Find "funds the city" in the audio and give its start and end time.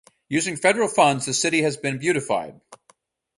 0.87-1.61